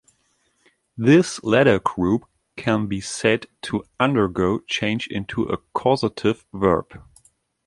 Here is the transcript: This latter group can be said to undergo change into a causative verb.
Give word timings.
This 0.97 1.43
latter 1.43 1.77
group 1.79 2.25
can 2.55 2.87
be 2.87 2.99
said 3.01 3.45
to 3.61 3.83
undergo 3.99 4.61
change 4.61 5.05
into 5.05 5.43
a 5.43 5.57
causative 5.75 6.43
verb. 6.51 7.03